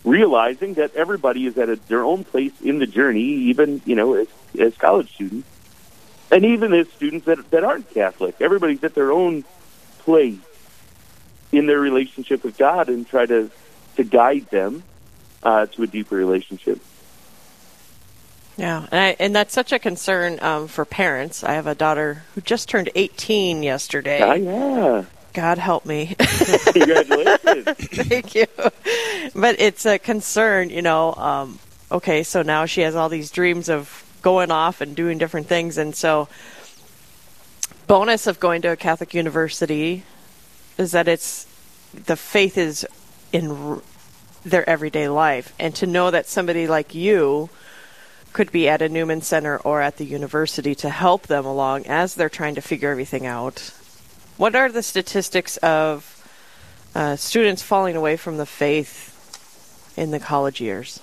realizing 0.06 0.76
that 0.76 0.96
everybody 0.96 1.46
is 1.48 1.58
at 1.58 1.68
a, 1.68 1.76
their 1.88 2.04
own 2.04 2.24
place 2.24 2.54
in 2.62 2.80
the 2.80 2.88
journey, 2.88 3.24
even 3.24 3.82
you 3.86 3.96
know 3.96 4.14
as, 4.14 4.28
as 4.58 4.78
college 4.78 5.14
students, 5.14 5.48
and 6.32 6.46
even 6.46 6.74
as 6.74 6.88
students 6.90 7.26
that 7.26 7.50
that 7.52 7.64
aren't 7.64 7.90
Catholic. 7.94 8.36
Everybody's 8.40 8.84
at 8.84 8.96
their 8.96 9.12
own 9.12 9.44
place 10.00 10.38
in 11.52 11.66
their 11.66 11.80
relationship 11.80 12.44
with 12.44 12.58
God, 12.58 12.88
and 12.88 13.08
try 13.08 13.26
to 13.26 13.50
to 13.98 14.04
guide 14.04 14.50
them 14.50 14.84
uh, 15.44 15.66
to 15.66 15.84
a 15.84 15.88
deeper 15.88 16.16
relationship. 16.16 16.80
Yeah, 18.58 18.88
and, 18.90 19.00
I, 19.00 19.16
and 19.20 19.36
that's 19.36 19.54
such 19.54 19.74
a 19.74 19.80
concern 19.80 20.40
um, 20.42 20.68
for 20.68 20.86
parents. 20.86 21.44
I 21.44 21.54
have 21.54 21.68
a 21.68 21.76
daughter 21.76 22.24
who 22.34 22.42
just 22.42 22.70
turned 22.70 22.90
18 22.96 23.64
yesterday. 23.64 24.22
Ah, 24.22 24.34
yeah. 24.34 25.04
God 25.36 25.58
help 25.58 25.86
me. 25.86 26.16
Congratulations. 26.18 27.66
Thank 27.68 28.36
you. 28.36 28.46
But 29.36 29.60
it's 29.60 29.86
a 29.86 30.00
concern, 30.00 30.70
you 30.70 30.82
know. 30.82 31.14
Um, 31.14 31.60
okay, 31.92 32.24
so 32.24 32.42
now 32.42 32.66
she 32.66 32.82
has 32.82 32.96
all 32.96 33.10
these 33.10 33.30
dreams 33.32 33.68
of 33.68 34.02
going 34.22 34.50
off 34.50 34.80
and 34.80 34.96
doing 34.96 35.18
different 35.18 35.48
things, 35.48 35.78
and 35.78 35.94
so 35.94 36.30
bonus 37.86 38.28
of 38.28 38.40
going 38.40 38.62
to 38.62 38.70
a 38.70 38.78
Catholic 38.78 39.14
university 39.14 40.04
is 40.78 40.94
that 40.94 41.10
it's 41.10 41.46
the 41.94 42.16
faith 42.16 42.58
is 42.58 42.88
in 43.34 43.52
r- 43.52 43.82
their 44.46 44.68
everyday 44.70 45.10
life, 45.10 45.54
and 45.60 45.76
to 45.76 45.86
know 45.86 46.12
that 46.12 46.28
somebody 46.28 46.66
like 46.66 46.96
you 46.96 47.50
could 48.32 48.54
be 48.54 48.70
at 48.70 48.82
a 48.82 48.88
Newman 48.88 49.22
Center 49.22 49.58
or 49.58 49.82
at 49.82 49.98
the 49.98 50.06
university 50.06 50.76
to 50.76 50.90
help 50.90 51.28
them 51.28 51.46
along 51.46 51.88
as 51.88 52.16
they're 52.16 52.30
trying 52.30 52.56
to 52.56 52.62
figure 52.62 52.90
everything 52.90 53.26
out. 53.26 53.74
What 54.38 54.56
are 54.56 54.70
the 54.70 54.84
statistics 54.84 55.58
of 55.58 56.12
uh, 56.94 57.16
students 57.16 57.62
falling 57.62 57.96
away 57.96 58.18
from 58.18 58.38
the 58.38 58.46
faith 58.46 59.12
in 59.98 60.12
the 60.12 60.20
college 60.20 60.60
years? 60.60 61.00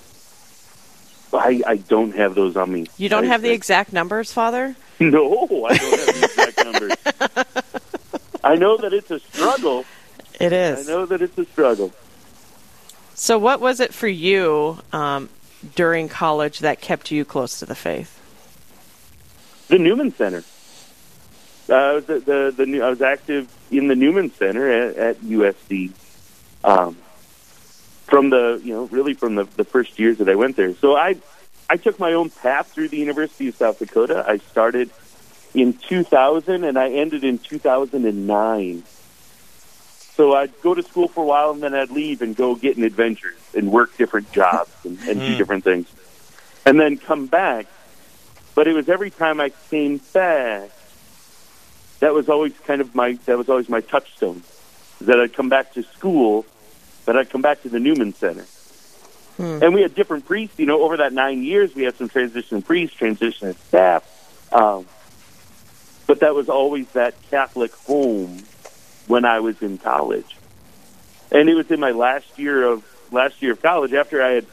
I, 1.33 1.61
I 1.65 1.77
don't 1.77 2.15
have 2.15 2.35
those 2.35 2.55
on 2.55 2.71
me. 2.71 2.85
You 2.97 3.09
don't 3.09 3.25
I- 3.25 3.27
have 3.27 3.41
the 3.41 3.49
I- 3.49 3.53
exact 3.53 3.91
numbers, 3.93 4.31
Father? 4.31 4.75
No, 4.99 5.65
I 5.65 5.75
don't 5.75 5.99
have 5.99 6.05
the 6.15 6.23
exact 6.23 6.63
numbers. 6.63 6.93
I 8.43 8.55
know 8.55 8.77
that 8.77 8.93
it's 8.93 9.09
a 9.11 9.19
struggle. 9.19 9.85
It 10.39 10.53
is. 10.53 10.87
I 10.87 10.91
know 10.91 11.05
that 11.07 11.21
it's 11.21 11.37
a 11.37 11.45
struggle. 11.45 11.91
So, 13.15 13.37
what 13.39 13.59
was 13.59 13.79
it 13.79 13.93
for 13.93 14.07
you 14.07 14.79
um, 14.93 15.29
during 15.75 16.07
college 16.09 16.59
that 16.59 16.79
kept 16.79 17.09
you 17.11 17.25
close 17.25 17.59
to 17.59 17.65
the 17.65 17.75
faith? 17.75 18.17
The 19.67 19.79
Newman 19.79 20.13
Center. 20.15 20.43
Uh, 21.69 21.73
I 21.73 21.93
was 21.93 22.09
at 22.09 22.25
the 22.25 22.53
the 22.55 22.65
new, 22.65 22.81
I 22.81 22.89
was 22.89 23.01
active 23.01 23.53
in 23.71 23.87
the 23.87 23.95
Newman 23.95 24.31
Center 24.31 24.69
at, 24.69 24.95
at 24.95 25.17
USD. 25.21 25.91
Um, 26.63 26.97
from 28.13 28.29
the 28.29 28.61
you 28.63 28.73
know 28.73 28.85
really 28.85 29.13
from 29.13 29.35
the, 29.35 29.45
the 29.55 29.63
first 29.63 29.97
years 29.97 30.19
that 30.19 30.29
I 30.29 30.35
went 30.35 30.55
there. 30.55 30.75
So 30.75 30.95
I 30.95 31.15
I 31.69 31.77
took 31.77 31.99
my 31.99 32.13
own 32.13 32.29
path 32.29 32.71
through 32.71 32.89
the 32.89 32.97
University 32.97 33.47
of 33.47 33.55
South 33.55 33.79
Dakota. 33.79 34.23
I 34.27 34.37
started 34.37 34.91
in 35.53 35.73
2000 35.73 36.63
and 36.63 36.77
I 36.77 36.91
ended 36.91 37.23
in 37.23 37.39
2009. 37.39 38.83
So 40.15 40.33
I'd 40.35 40.61
go 40.61 40.75
to 40.75 40.83
school 40.83 41.07
for 41.07 41.23
a 41.23 41.27
while 41.27 41.51
and 41.51 41.63
then 41.63 41.73
I'd 41.73 41.89
leave 41.89 42.21
and 42.21 42.35
go 42.35 42.55
get 42.55 42.77
an 42.77 42.83
adventure 42.83 43.33
and 43.55 43.71
work 43.71 43.97
different 43.97 44.31
jobs 44.31 44.71
and, 44.83 44.99
and 44.99 45.19
do 45.19 45.35
different 45.35 45.63
things. 45.63 45.87
And 46.65 46.79
then 46.79 46.97
come 46.97 47.25
back. 47.25 47.65
But 48.53 48.67
it 48.67 48.73
was 48.73 48.89
every 48.89 49.09
time 49.09 49.41
I 49.41 49.49
came 49.71 49.99
back, 50.13 50.69
that 52.03 52.13
was 52.13 52.27
always 52.27 52.51
kind 52.59 52.81
of 52.81 52.93
my, 52.93 53.13
that 53.25 53.37
was 53.37 53.47
always 53.47 53.69
my 53.69 53.79
touchstone. 53.79 54.43
That 54.99 55.21
I'd 55.21 55.33
come 55.33 55.47
back 55.47 55.73
to 55.75 55.83
school, 55.83 56.45
but 57.05 57.15
I'd 57.15 57.29
come 57.29 57.41
back 57.41 57.61
to 57.61 57.69
the 57.69 57.79
Newman 57.79 58.13
Center. 58.13 58.45
And 59.63 59.73
we 59.73 59.81
had 59.81 59.95
different 59.95 60.25
priests, 60.25 60.59
you 60.59 60.65
know, 60.65 60.81
over 60.83 60.97
that 60.97 61.13
nine 61.13 61.43
years, 61.43 61.73
we 61.73 61.83
had 61.83 61.95
some 61.95 62.09
transition 62.09 62.61
priests, 62.61 62.97
transition 62.97 63.55
staff. 63.67 64.03
Um, 64.51 64.85
but 66.05 66.19
that 66.19 66.35
was 66.35 66.49
always 66.49 66.89
that 66.89 67.15
Catholic 67.29 67.73
home 67.73 68.43
when 69.07 69.23
I 69.23 69.39
was 69.39 69.61
in 69.61 69.77
college. 69.77 70.35
And 71.31 71.47
it 71.47 71.53
was 71.55 71.71
in 71.71 71.79
my 71.79 71.91
last 71.91 72.37
year 72.37 72.63
of 72.63 72.85
last 73.13 73.41
year 73.41 73.53
of 73.53 73.61
college 73.61 73.93
after 73.93 74.21
I 74.21 74.31
had 74.31 74.45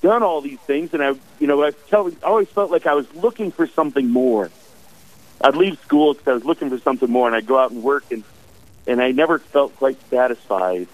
done 0.00 0.22
all 0.22 0.40
these 0.40 0.60
things 0.60 0.94
and 0.94 1.02
I 1.02 1.10
you 1.38 1.46
know 1.46 1.62
I 1.62 1.72
tell, 1.88 2.08
I 2.08 2.26
always 2.26 2.48
felt 2.48 2.70
like 2.70 2.86
I 2.86 2.94
was 2.94 3.12
looking 3.14 3.52
for 3.52 3.66
something 3.66 4.08
more. 4.08 4.50
I'd 5.40 5.56
leave 5.56 5.78
school 5.80 6.14
because 6.14 6.28
I 6.28 6.34
was 6.34 6.44
looking 6.44 6.70
for 6.70 6.78
something 6.78 7.10
more 7.10 7.26
and 7.26 7.36
I'd 7.36 7.46
go 7.46 7.58
out 7.58 7.70
and 7.70 7.82
work 7.82 8.04
and 8.10 8.24
and 8.86 9.02
I 9.02 9.10
never 9.10 9.40
felt 9.40 9.76
quite 9.76 9.98
satisfied. 10.10 10.86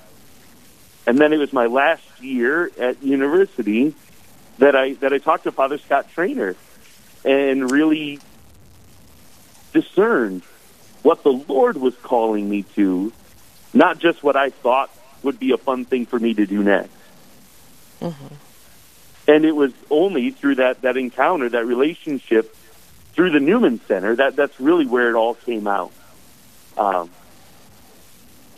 And 1.07 1.19
then 1.19 1.33
it 1.33 1.37
was 1.37 1.53
my 1.53 1.67
last 1.67 2.05
year 2.21 2.71
at 2.79 3.03
university 3.03 3.95
that 4.59 4.75
I 4.77 4.95
that 4.95 5.13
I 5.13 5.19
talked 5.19 5.45
to 5.45 5.53
Father 5.53 5.79
Scott 5.79 6.09
Traynor 6.13 6.57
and 7.25 7.71
really 7.71 8.19
discerned 9.73 10.43
what 11.03 11.23
the 11.23 11.33
Lord 11.33 11.77
was 11.77 11.97
calling 11.97 12.49
me 12.49 12.63
to, 12.75 13.13
not 13.75 13.99
just 13.99 14.23
what 14.23 14.37
I 14.37 14.51
thought 14.51 14.91
would 15.23 15.39
be 15.39 15.53
a 15.53 15.57
fun 15.57 15.85
thing 15.85 16.07
for 16.07 16.19
me 16.19 16.35
to 16.35 16.47
do 16.47 16.63
next. 16.63 16.91
Mm-hmm. 18.01 18.35
And 19.29 19.45
it 19.45 19.55
was 19.55 19.73
only 19.91 20.31
through 20.31 20.57
that, 20.57 20.83
that 20.83 20.97
encounter, 20.97 21.49
that 21.49 21.65
relationship, 21.65 22.57
through 23.13 23.31
the 23.31 23.41
Newman 23.41 23.81
Center, 23.87 24.17
that, 24.17 24.37
that's 24.37 24.59
really 24.61 24.87
where 24.87 25.11
it 25.11 25.15
all 25.15 25.35
came 25.35 25.67
out. 25.67 25.93
Um, 26.77 27.11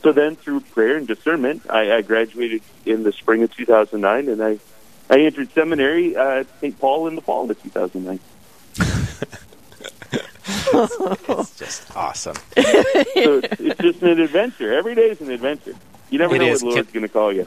so 0.02 0.12
then, 0.12 0.36
through 0.36 0.60
prayer 0.60 0.96
and 0.96 1.06
discernment, 1.06 1.62
I, 1.70 1.96
I 1.96 2.02
graduated 2.02 2.62
in 2.84 3.02
the 3.02 3.12
spring 3.12 3.42
of 3.42 3.54
2009, 3.56 4.28
and 4.28 4.42
I, 4.42 4.58
I 5.08 5.20
entered 5.20 5.50
seminary 5.52 6.14
uh, 6.14 6.40
at 6.40 6.60
St. 6.60 6.78
Paul 6.78 7.08
in 7.08 7.14
the 7.14 7.22
fall 7.22 7.50
of 7.50 7.62
2009. 7.62 8.20
It's 10.76 11.58
just 11.58 11.96
awesome. 11.96 12.36
so 12.56 13.38
it's, 13.38 13.60
it's 13.60 13.80
just 13.80 14.02
an 14.02 14.20
adventure. 14.20 14.72
Every 14.74 14.94
day 14.94 15.10
is 15.10 15.20
an 15.20 15.30
adventure. 15.30 15.74
You 16.10 16.18
never 16.18 16.36
It 16.36 16.38
know 16.40 16.46
is. 16.46 16.62
what 16.62 16.74
Lord's 16.74 16.90
Can- 16.90 17.00
going 17.00 17.08
to 17.08 17.12
call 17.12 17.32
you. 17.32 17.46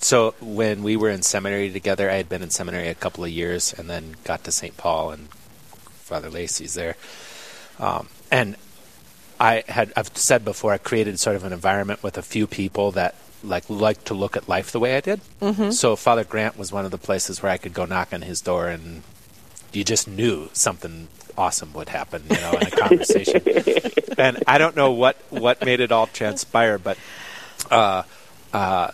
So 0.00 0.34
when 0.40 0.82
we 0.82 0.96
were 0.96 1.08
in 1.08 1.22
seminary 1.22 1.70
together, 1.70 2.10
I 2.10 2.14
had 2.14 2.28
been 2.28 2.42
in 2.42 2.50
seminary 2.50 2.88
a 2.88 2.94
couple 2.94 3.24
of 3.24 3.30
years, 3.30 3.72
and 3.72 3.88
then 3.88 4.14
got 4.24 4.44
to 4.44 4.52
St. 4.52 4.76
Paul, 4.76 5.10
and 5.12 5.28
Father 6.04 6.28
Lacey's 6.28 6.74
there. 6.74 6.96
Um, 7.78 8.08
and 8.30 8.56
I 9.40 9.64
had 9.66 9.92
I've 9.96 10.16
said 10.16 10.44
before 10.44 10.72
I 10.72 10.78
created 10.78 11.18
sort 11.18 11.34
of 11.34 11.44
an 11.44 11.52
environment 11.52 12.02
with 12.02 12.18
a 12.18 12.22
few 12.22 12.46
people 12.46 12.92
that 12.92 13.14
like 13.42 13.64
like 13.68 14.04
to 14.04 14.14
look 14.14 14.36
at 14.36 14.48
life 14.48 14.70
the 14.70 14.80
way 14.80 14.96
I 14.96 15.00
did. 15.00 15.20
Mm-hmm. 15.40 15.70
So 15.70 15.96
Father 15.96 16.24
Grant 16.24 16.58
was 16.58 16.70
one 16.70 16.84
of 16.84 16.90
the 16.90 16.98
places 16.98 17.42
where 17.42 17.50
I 17.50 17.56
could 17.56 17.72
go 17.72 17.86
knock 17.86 18.12
on 18.12 18.22
his 18.22 18.40
door, 18.42 18.68
and 18.68 19.02
you 19.72 19.82
just 19.82 20.06
knew 20.06 20.50
something 20.52 21.08
awesome 21.36 21.72
would 21.72 21.88
happen, 21.88 22.22
you 22.30 22.36
know, 22.36 22.52
in 22.52 22.66
a 22.66 22.70
conversation. 22.70 23.42
and 24.18 24.44
I 24.46 24.58
don't 24.58 24.76
know 24.76 24.92
what 24.92 25.16
what 25.30 25.64
made 25.64 25.80
it 25.80 25.90
all 25.90 26.06
transpire, 26.06 26.78
but. 26.78 26.98
Uh, 27.70 28.02
uh, 28.52 28.90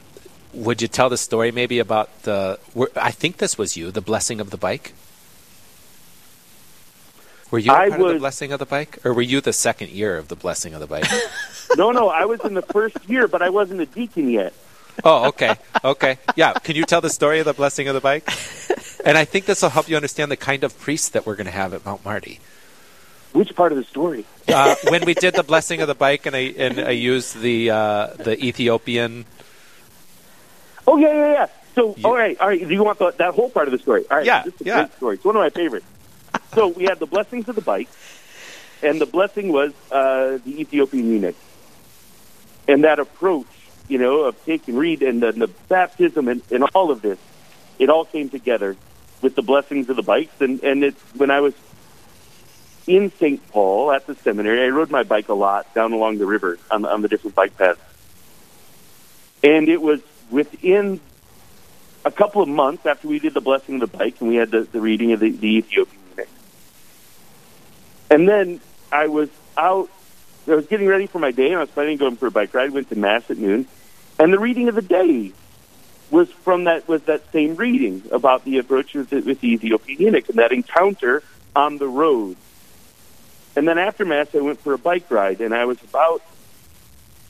would 0.52 0.82
you 0.82 0.88
tell 0.88 1.08
the 1.08 1.16
story 1.16 1.52
maybe 1.52 1.78
about 1.78 2.22
the? 2.22 2.58
I 2.96 3.10
think 3.10 3.36
this 3.36 3.56
was 3.56 3.76
you, 3.76 3.90
the 3.90 4.00
blessing 4.00 4.40
of 4.40 4.50
the 4.50 4.56
bike. 4.56 4.94
Were 7.50 7.58
you 7.58 7.72
I 7.72 7.88
part 7.88 8.00
of 8.00 8.08
the 8.08 8.18
blessing 8.18 8.52
of 8.52 8.58
the 8.60 8.66
bike, 8.66 8.98
or 9.04 9.12
were 9.12 9.22
you 9.22 9.40
the 9.40 9.52
second 9.52 9.90
year 9.90 10.16
of 10.18 10.28
the 10.28 10.36
blessing 10.36 10.74
of 10.74 10.80
the 10.80 10.86
bike? 10.86 11.04
No, 11.76 11.92
no, 11.92 12.08
I 12.08 12.24
was 12.24 12.40
in 12.44 12.54
the 12.54 12.62
first 12.62 12.96
year, 13.08 13.28
but 13.28 13.42
I 13.42 13.50
wasn't 13.50 13.80
a 13.80 13.86
deacon 13.86 14.28
yet. 14.28 14.52
oh, 15.04 15.28
okay, 15.28 15.54
okay, 15.84 16.18
yeah. 16.34 16.52
Can 16.54 16.74
you 16.74 16.82
tell 16.84 17.00
the 17.00 17.08
story 17.10 17.38
of 17.38 17.44
the 17.46 17.52
blessing 17.54 17.86
of 17.86 17.94
the 17.94 18.00
bike? 18.00 18.28
And 19.04 19.16
I 19.16 19.24
think 19.24 19.44
this 19.46 19.62
will 19.62 19.68
help 19.70 19.88
you 19.88 19.94
understand 19.94 20.32
the 20.32 20.36
kind 20.36 20.64
of 20.64 20.76
priest 20.80 21.12
that 21.12 21.24
we're 21.26 21.36
going 21.36 21.46
to 21.46 21.52
have 21.52 21.72
at 21.72 21.84
Mount 21.86 22.04
Marty. 22.04 22.40
Which 23.32 23.54
part 23.54 23.70
of 23.70 23.78
the 23.78 23.84
story? 23.84 24.24
Uh, 24.48 24.74
when 24.88 25.04
we 25.04 25.14
did 25.14 25.34
the 25.34 25.44
blessing 25.44 25.80
of 25.80 25.86
the 25.86 25.94
bike, 25.94 26.26
and 26.26 26.34
I 26.34 26.40
and 26.58 26.80
I 26.80 26.90
used 26.90 27.38
the 27.40 27.70
uh, 27.70 28.06
the 28.18 28.34
Ethiopian. 28.44 29.24
Oh 30.88 30.96
yeah, 30.96 31.12
yeah, 31.14 31.32
yeah. 31.32 31.46
So 31.76 31.94
You- 31.96 32.04
all 32.04 32.14
right, 32.14 32.36
all 32.40 32.48
right. 32.48 32.58
Do 32.58 32.74
you 32.74 32.82
want 32.82 32.98
the, 32.98 33.12
that 33.12 33.34
whole 33.34 33.48
part 33.48 33.68
of 33.68 33.72
the 33.72 33.78
story? 33.78 34.04
All 34.10 34.16
right, 34.16 34.26
Yeah, 34.26 34.42
this 34.42 34.54
is 34.56 34.60
a 34.62 34.64
yeah. 34.64 34.74
great 34.82 34.96
story. 34.96 35.14
It's 35.16 35.24
one 35.24 35.36
of 35.36 35.40
my 35.40 35.50
favorites. 35.50 35.86
So 36.54 36.68
we 36.68 36.84
had 36.84 36.98
the 36.98 37.06
blessings 37.06 37.48
of 37.48 37.54
the 37.54 37.60
bike, 37.60 37.88
and 38.82 39.00
the 39.00 39.06
blessing 39.06 39.52
was 39.52 39.72
uh, 39.90 40.38
the 40.44 40.60
Ethiopian 40.60 41.10
eunuch, 41.10 41.36
and 42.66 42.84
that 42.84 42.98
approach, 42.98 43.46
you 43.88 43.98
know, 43.98 44.24
of 44.24 44.44
take 44.44 44.66
and 44.68 44.78
read, 44.78 45.02
and 45.02 45.22
the, 45.22 45.50
baptism, 45.68 46.28
and, 46.28 46.42
and 46.50 46.64
all 46.74 46.90
of 46.90 47.02
this, 47.02 47.18
it 47.78 47.90
all 47.90 48.04
came 48.04 48.28
together 48.28 48.76
with 49.22 49.34
the 49.34 49.42
blessings 49.42 49.88
of 49.88 49.96
the 49.96 50.02
bikes, 50.02 50.40
and 50.40 50.62
and 50.62 50.82
it's 50.84 51.00
when 51.14 51.30
I 51.30 51.40
was 51.40 51.54
in 52.86 53.12
St. 53.12 53.46
Paul 53.50 53.92
at 53.92 54.06
the 54.06 54.14
seminary, 54.16 54.64
I 54.64 54.68
rode 54.68 54.90
my 54.90 55.02
bike 55.02 55.28
a 55.28 55.34
lot 55.34 55.72
down 55.74 55.92
along 55.92 56.18
the 56.18 56.26
river 56.26 56.58
on, 56.70 56.84
on 56.84 57.02
the 57.02 57.08
different 57.08 57.36
bike 57.36 57.56
paths. 57.56 57.80
And 59.42 59.68
it 59.68 59.80
was 59.80 60.00
within 60.30 61.00
a 62.04 62.10
couple 62.10 62.42
of 62.42 62.48
months 62.48 62.86
after 62.86 63.08
we 63.08 63.18
did 63.18 63.34
the 63.34 63.40
blessing 63.40 63.80
of 63.80 63.90
the 63.90 63.98
bike 63.98 64.20
and 64.20 64.28
we 64.28 64.36
had 64.36 64.50
the, 64.50 64.62
the 64.62 64.80
reading 64.80 65.12
of 65.12 65.20
the, 65.20 65.30
the 65.30 65.58
Ethiopian. 65.58 65.99
And 68.10 68.28
then 68.28 68.60
I 68.92 69.06
was 69.06 69.30
out, 69.56 69.88
I 70.46 70.54
was 70.56 70.66
getting 70.66 70.88
ready 70.88 71.06
for 71.06 71.18
my 71.18 71.30
day 71.30 71.46
and 71.46 71.56
I 71.56 71.60
was 71.60 71.70
planning 71.70 71.96
going 71.96 72.16
for 72.16 72.26
a 72.26 72.30
bike 72.30 72.52
ride. 72.52 72.70
went 72.70 72.88
to 72.90 72.96
Mass 72.96 73.30
at 73.30 73.38
noon. 73.38 73.66
And 74.18 74.32
the 74.32 74.38
reading 74.38 74.68
of 74.68 74.74
the 74.74 74.82
day 74.82 75.32
was 76.10 76.30
from 76.30 76.64
that, 76.64 76.88
was 76.88 77.02
that 77.04 77.30
same 77.32 77.54
reading 77.54 78.02
about 78.10 78.44
the 78.44 78.58
approach 78.58 78.94
with 78.94 79.10
the, 79.10 79.20
with 79.20 79.40
the 79.40 79.52
Ethiopian 79.52 80.00
eunuch 80.00 80.28
and 80.28 80.38
that 80.38 80.52
encounter 80.52 81.22
on 81.54 81.78
the 81.78 81.88
road. 81.88 82.36
And 83.54 83.66
then 83.66 83.78
after 83.78 84.04
Mass, 84.04 84.34
I 84.34 84.40
went 84.40 84.60
for 84.60 84.72
a 84.72 84.78
bike 84.78 85.10
ride 85.10 85.40
and 85.40 85.54
I 85.54 85.64
was 85.64 85.80
about 85.82 86.22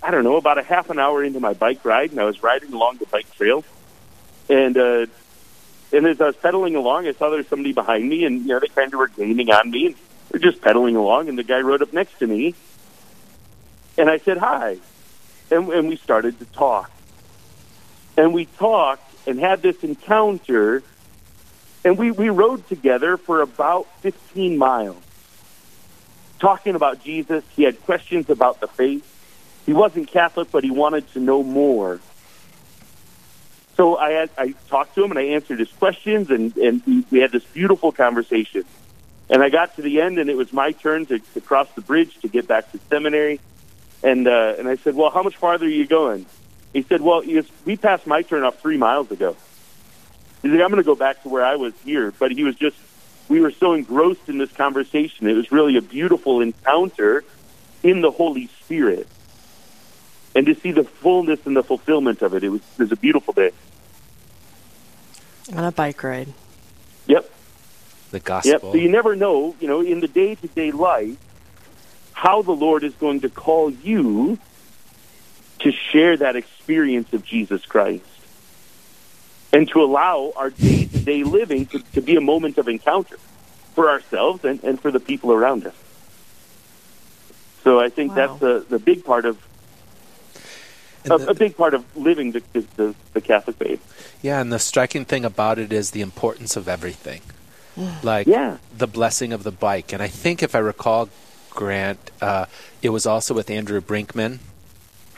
I 0.02 0.10
don't 0.10 0.24
know, 0.24 0.36
about 0.36 0.58
a 0.58 0.62
half 0.62 0.90
an 0.90 0.98
hour 0.98 1.22
into 1.22 1.40
my 1.40 1.52
bike 1.52 1.84
ride, 1.84 2.10
and 2.10 2.20
I 2.20 2.24
was 2.24 2.42
riding 2.42 2.72
along 2.72 2.96
the 2.98 3.06
bike 3.06 3.30
trail, 3.34 3.64
and 4.48 4.76
uh, 4.76 5.06
and 5.92 6.06
as 6.06 6.20
I 6.20 6.26
was 6.26 6.36
pedaling 6.36 6.74
along, 6.74 7.06
I 7.06 7.12
saw 7.12 7.28
there 7.28 7.38
was 7.38 7.48
somebody 7.48 7.72
behind 7.72 8.08
me, 8.08 8.24
and 8.24 8.40
you 8.40 8.48
know 8.48 8.60
they 8.60 8.68
kind 8.68 8.92
of 8.92 8.98
were 8.98 9.08
gaining 9.08 9.50
on 9.50 9.70
me, 9.70 9.86
and 9.86 9.96
we're 10.32 10.38
just 10.38 10.60
pedaling 10.60 10.96
along, 10.96 11.28
and 11.28 11.36
the 11.36 11.42
guy 11.42 11.60
rode 11.60 11.82
up 11.82 11.92
next 11.92 12.18
to 12.20 12.26
me, 12.26 12.54
and 13.98 14.08
I 14.08 14.18
said 14.18 14.38
hi, 14.38 14.78
and, 15.50 15.68
and 15.68 15.88
we 15.88 15.96
started 15.96 16.38
to 16.38 16.44
talk, 16.46 16.90
and 18.16 18.32
we 18.32 18.46
talked 18.46 19.02
and 19.26 19.38
had 19.38 19.60
this 19.62 19.82
encounter, 19.82 20.82
and 21.84 21.98
we 21.98 22.10
we 22.10 22.28
rode 22.30 22.66
together 22.68 23.16
for 23.16 23.40
about 23.42 23.86
fifteen 24.00 24.56
miles, 24.56 25.02
talking 26.38 26.74
about 26.74 27.02
Jesus. 27.02 27.44
He 27.56 27.64
had 27.64 27.82
questions 27.82 28.30
about 28.30 28.60
the 28.60 28.68
faith. 28.68 29.04
he 29.66 29.72
wasn't 29.72 30.08
Catholic, 30.08 30.50
but 30.50 30.64
he 30.64 30.70
wanted 30.70 31.10
to 31.12 31.20
know 31.20 31.42
more. 31.42 32.00
So 33.76 33.96
I 33.96 34.10
had, 34.10 34.30
I 34.36 34.54
talked 34.68 34.94
to 34.96 35.04
him 35.04 35.10
and 35.10 35.18
I 35.18 35.24
answered 35.34 35.58
his 35.58 35.70
questions, 35.72 36.30
and 36.30 36.56
and 36.56 37.04
we 37.10 37.20
had 37.20 37.32
this 37.32 37.44
beautiful 37.44 37.92
conversation. 37.92 38.64
And 39.30 39.44
I 39.44 39.48
got 39.48 39.76
to 39.76 39.82
the 39.82 40.00
end, 40.00 40.18
and 40.18 40.28
it 40.28 40.36
was 40.36 40.52
my 40.52 40.72
turn 40.72 41.06
to, 41.06 41.20
to 41.20 41.40
cross 41.40 41.68
the 41.76 41.80
bridge 41.80 42.18
to 42.22 42.28
get 42.28 42.48
back 42.48 42.72
to 42.72 42.80
seminary. 42.90 43.40
And 44.02 44.26
uh, 44.26 44.56
and 44.58 44.68
I 44.68 44.76
said, 44.76 44.96
"Well, 44.96 45.10
how 45.10 45.22
much 45.22 45.36
farther 45.36 45.66
are 45.66 45.68
you 45.68 45.86
going?" 45.86 46.26
He 46.72 46.82
said, 46.82 47.00
"Well, 47.00 47.20
he 47.20 47.34
goes, 47.34 47.48
we 47.64 47.76
passed 47.76 48.06
my 48.06 48.22
turn 48.22 48.42
off 48.42 48.60
three 48.60 48.76
miles 48.76 49.10
ago." 49.10 49.36
He's 50.42 50.50
like, 50.50 50.60
"I'm 50.60 50.70
going 50.70 50.82
to 50.82 50.86
go 50.86 50.96
back 50.96 51.22
to 51.22 51.28
where 51.28 51.44
I 51.44 51.56
was 51.56 51.74
here," 51.84 52.12
but 52.18 52.32
he 52.32 52.42
was 52.42 52.56
just 52.56 52.76
we 53.28 53.40
were 53.40 53.52
so 53.52 53.74
engrossed 53.74 54.28
in 54.28 54.38
this 54.38 54.50
conversation. 54.50 55.28
It 55.28 55.34
was 55.34 55.52
really 55.52 55.76
a 55.76 55.82
beautiful 55.82 56.40
encounter 56.40 57.22
in 57.82 58.00
the 58.00 58.10
Holy 58.10 58.48
Spirit, 58.64 59.06
and 60.34 60.46
to 60.46 60.54
see 60.56 60.72
the 60.72 60.84
fullness 60.84 61.46
and 61.46 61.56
the 61.56 61.62
fulfillment 61.62 62.22
of 62.22 62.34
it. 62.34 62.42
It 62.42 62.48
was 62.48 62.62
it 62.78 62.82
was 62.82 62.92
a 62.92 62.96
beautiful 62.96 63.32
day. 63.32 63.52
On 65.54 65.64
a 65.64 65.72
bike 65.72 66.02
ride. 66.02 66.32
Yep. 67.06 67.30
The 68.10 68.20
gospel. 68.20 68.50
Yep. 68.52 68.60
So 68.62 68.74
you 68.74 68.88
never 68.90 69.14
know, 69.16 69.54
you 69.60 69.68
know, 69.68 69.80
in 69.80 70.00
the 70.00 70.08
day 70.08 70.34
to 70.34 70.46
day 70.48 70.72
life, 70.72 71.16
how 72.12 72.42
the 72.42 72.52
Lord 72.52 72.84
is 72.84 72.94
going 72.94 73.20
to 73.20 73.28
call 73.28 73.70
you 73.70 74.38
to 75.60 75.72
share 75.72 76.16
that 76.16 76.36
experience 76.36 77.12
of 77.12 77.24
Jesus 77.24 77.64
Christ 77.66 78.04
and 79.52 79.68
to 79.70 79.82
allow 79.82 80.32
our 80.36 80.50
day 80.50 80.86
to 80.86 80.98
day 80.98 81.22
living 81.24 81.66
to, 81.66 81.78
to 81.94 82.00
be 82.00 82.16
a 82.16 82.20
moment 82.20 82.58
of 82.58 82.68
encounter 82.68 83.18
for 83.74 83.90
ourselves 83.90 84.44
and, 84.44 84.62
and 84.64 84.80
for 84.80 84.90
the 84.90 85.00
people 85.00 85.32
around 85.32 85.66
us. 85.66 85.74
So 87.62 87.78
I 87.78 87.88
think 87.90 88.10
Wow. 88.10 88.26
that's 88.26 88.40
the, 88.40 88.66
the 88.68 88.78
big 88.78 89.04
part 89.04 89.24
of 89.24 89.38
a, 91.04 91.08
the- 91.18 91.30
a 91.30 91.34
big 91.34 91.56
part 91.56 91.74
of 91.74 91.84
living 91.96 92.32
the, 92.32 92.42
the, 92.76 92.94
the 93.14 93.20
Catholic 93.20 93.56
faith. 93.56 94.18
Yeah, 94.22 94.40
and 94.40 94.52
the 94.52 94.58
striking 94.58 95.04
thing 95.04 95.24
about 95.24 95.58
it 95.58 95.72
is 95.72 95.92
the 95.92 96.00
importance 96.02 96.56
of 96.56 96.68
everything. 96.68 97.20
Like 98.02 98.26
Yeah. 98.26 98.58
the 98.76 98.86
blessing 98.86 99.32
of 99.32 99.42
the 99.42 99.50
bike. 99.52 99.92
And 99.92 100.02
I 100.02 100.08
think 100.08 100.42
if 100.42 100.54
I 100.54 100.58
recall, 100.58 101.08
Grant, 101.50 102.10
uh, 102.20 102.46
it 102.82 102.90
was 102.90 103.06
also 103.06 103.34
with 103.34 103.50
Andrew 103.50 103.80
Brinkman. 103.80 104.38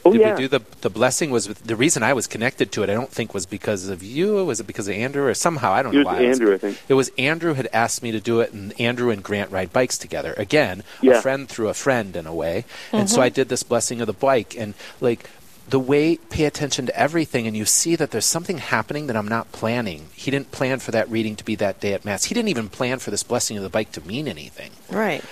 Oh 0.04 0.11
Did 0.11 0.21
yeah, 0.23 0.35
we 0.35 0.40
do 0.42 0.49
the 0.49 0.62
the 0.81 0.90
blessing 0.90 1.31
was 1.31 1.47
with, 1.47 1.62
the 1.64 1.76
reason 1.76 2.02
I 2.02 2.12
was 2.12 2.26
connected 2.26 2.73
to 2.73 2.83
it, 2.83 2.90
I 2.90 2.95
don't 2.95 3.11
think 3.11 3.33
was 3.33 3.47
because 3.47 3.88
of 3.88 4.02
you, 4.02 4.45
was 4.45 4.59
it 4.59 4.66
because 4.66 4.88
of 4.88 4.95
Andrew 4.97 5.26
or 5.28 5.35
somehow 5.35 5.71
I 5.73 5.83
don't 5.85 5.95
it 5.95 5.99
know 5.99 6.00
was 6.00 6.07
why. 6.07 6.25
I 6.25 6.28
was- 6.28 6.40
Andrew, 6.40 6.54
I 6.54 6.59
think. 6.59 6.78
It 6.88 6.95
was 6.95 7.11
Andrew 7.19 7.54
had 7.54 7.69
asked 7.73 8.02
me 8.02 8.11
to 8.11 8.19
do 8.19 8.40
it, 8.40 8.52
and 8.52 8.78
Andrew 8.81 9.11
and 9.11 9.23
Grant 9.23 9.52
ride 9.52 9.73
bikes 9.73 9.97
together. 9.99 10.35
Again, 10.37 10.83
Yeah. 11.00 11.19
a 11.19 11.23
friend 11.23 11.49
through 11.49 11.69
a 11.69 11.75
friend 11.75 12.16
in 12.16 12.26
a 12.26 12.35
way. 12.35 12.64
And 12.90 13.09
so 13.09 13.23
I 13.23 13.28
did 13.28 13.49
this 13.49 13.62
blessing 13.62 14.00
of 14.00 14.09
the 14.09 14.12
bike, 14.12 14.57
and 14.59 14.75
like 15.00 15.31
the 15.73 15.81
way 15.81 16.17
pay 16.29 16.45
attention 16.45 16.85
to 16.85 16.95
everything, 16.95 17.47
and 17.47 17.57
you 17.57 17.64
see 17.64 17.97
that 17.97 18.11
there's 18.11 18.26
something 18.26 18.59
happening 18.59 19.07
that 19.07 19.17
I'm 19.17 19.26
not 19.26 19.50
planning. 19.52 20.09
He 20.12 20.31
didn't 20.31 20.50
plan 20.52 20.81
for 20.81 20.91
that 20.91 21.09
reading 21.09 21.35
to 21.37 21.45
be 21.45 21.55
that 21.57 21.81
day 21.81 21.95
at 21.95 22.05
mass. 22.05 22.25
He 22.25 22.35
didn't 22.35 22.50
even 22.50 22.69
plan 22.69 22.99
for 22.99 23.11
this 23.11 23.23
blessing 23.23 23.57
of 23.57 23.62
the 23.62 23.71
bike 23.71 23.91
to 23.93 24.02
mean 24.07 24.29
anything 24.29 24.73
Right. 24.91 25.25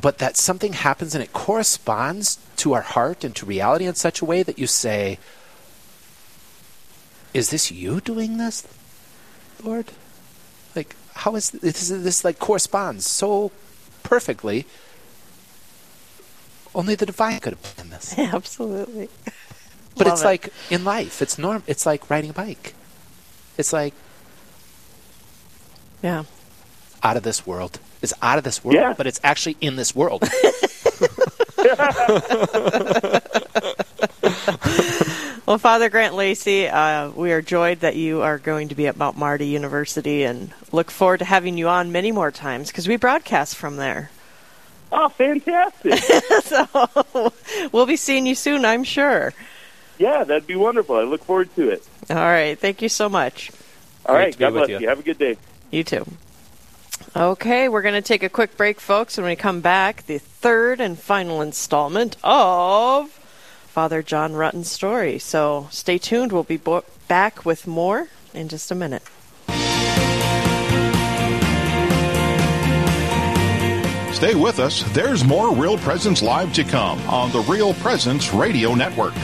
but 0.00 0.18
that 0.18 0.36
something 0.36 0.74
happens 0.74 1.16
and 1.16 1.24
it 1.24 1.32
corresponds 1.32 2.38
to 2.58 2.74
our 2.74 2.82
heart 2.82 3.24
and 3.24 3.34
to 3.34 3.44
reality 3.44 3.86
in 3.86 3.96
such 3.96 4.20
a 4.20 4.24
way 4.24 4.44
that 4.44 4.56
you 4.56 4.68
say, 4.68 5.18
"Is 7.34 7.50
this 7.50 7.70
you 7.72 8.00
doing 8.00 8.36
this, 8.38 8.62
Lord? 9.64 9.86
Like, 10.76 10.94
how 11.14 11.34
is 11.34 11.50
this? 11.50 11.88
This 11.88 12.24
like 12.24 12.38
corresponds 12.38 13.04
so 13.04 13.50
perfectly. 14.04 14.64
Only 16.72 16.94
the 16.94 17.06
divine 17.06 17.40
could 17.40 17.54
have 17.54 17.62
planned 17.62 17.90
this. 17.92 18.14
Absolutely. 18.18 19.08
But 19.98 20.06
Love 20.06 20.14
it's 20.14 20.22
it. 20.22 20.26
like 20.26 20.48
in 20.70 20.84
life, 20.84 21.20
it's 21.20 21.38
norm. 21.38 21.62
It's 21.66 21.84
like 21.84 22.08
riding 22.08 22.30
a 22.30 22.32
bike. 22.32 22.74
It's 23.56 23.72
like 23.72 23.92
Yeah. 26.02 26.24
out 27.02 27.16
of 27.16 27.22
this 27.24 27.46
world. 27.46 27.80
It's 28.00 28.14
out 28.22 28.38
of 28.38 28.44
this 28.44 28.64
world, 28.64 28.76
Yeah. 28.76 28.94
but 28.96 29.06
it's 29.08 29.20
actually 29.24 29.56
in 29.60 29.76
this 29.76 29.94
world. 29.94 30.22
Well, 35.46 35.56
Father 35.56 35.88
Grant 35.88 36.14
Lacey, 36.14 36.68
uh, 36.68 37.08
we 37.08 37.32
are 37.32 37.40
joyed 37.40 37.80
that 37.80 37.96
you 37.96 38.20
are 38.20 38.36
going 38.36 38.68
to 38.68 38.74
be 38.74 38.86
at 38.86 38.98
Mount 38.98 39.16
Marty 39.16 39.46
University 39.46 40.24
and 40.24 40.52
look 40.72 40.90
forward 40.90 41.18
to 41.20 41.24
having 41.24 41.56
you 41.56 41.68
on 41.70 41.90
many 41.90 42.12
more 42.12 42.30
times 42.30 42.68
because 42.68 42.86
we 42.86 42.96
broadcast 42.96 43.56
from 43.56 43.76
there. 43.76 44.10
Oh, 44.92 45.08
fantastic! 45.08 45.98
so 46.44 47.32
we'll 47.72 47.86
be 47.86 47.96
seeing 47.96 48.26
you 48.26 48.34
soon, 48.34 48.66
I'm 48.66 48.84
sure. 48.84 49.32
Yeah, 49.98 50.24
that'd 50.24 50.46
be 50.46 50.56
wonderful. 50.56 50.96
I 50.96 51.02
look 51.02 51.24
forward 51.24 51.54
to 51.56 51.70
it. 51.70 51.86
All 52.10 52.16
right. 52.16 52.58
Thank 52.58 52.82
you 52.82 52.88
so 52.88 53.08
much. 53.08 53.50
All 54.06 54.14
Great 54.14 54.24
right, 54.24 54.38
God 54.38 54.50
bless 54.52 54.68
you. 54.68 54.78
you. 54.80 54.88
Have 54.88 55.00
a 55.00 55.02
good 55.02 55.18
day. 55.18 55.36
You 55.70 55.84
too. 55.84 56.06
Okay, 57.16 57.68
we're 57.68 57.82
going 57.82 57.94
to 57.94 58.02
take 58.02 58.22
a 58.22 58.28
quick 58.28 58.56
break, 58.56 58.80
folks. 58.80 59.16
When 59.16 59.26
we 59.26 59.36
come 59.36 59.60
back, 59.60 60.06
the 60.06 60.18
third 60.18 60.80
and 60.80 60.98
final 60.98 61.40
installment 61.42 62.16
of 62.22 63.10
Father 63.66 64.02
John 64.02 64.34
Rutten's 64.34 64.70
story. 64.70 65.18
So 65.18 65.68
stay 65.70 65.98
tuned. 65.98 66.32
We'll 66.32 66.42
be 66.44 66.56
bo- 66.56 66.84
back 67.06 67.44
with 67.44 67.66
more 67.66 68.08
in 68.34 68.48
just 68.48 68.70
a 68.70 68.74
minute. 68.74 69.02
Stay 74.14 74.34
with 74.34 74.58
us. 74.58 74.82
There's 74.94 75.22
more 75.24 75.54
Real 75.54 75.78
Presence 75.78 76.22
Live 76.22 76.52
to 76.54 76.64
come 76.64 76.98
on 77.08 77.30
the 77.30 77.38
Real 77.40 77.72
Presence 77.74 78.34
Radio 78.34 78.74
Network. 78.74 79.14